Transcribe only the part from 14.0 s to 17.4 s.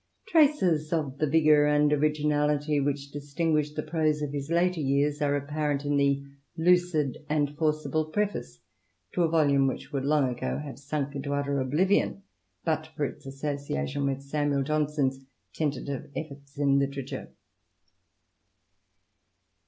with Samuel Johnson's tentative efforts in literature.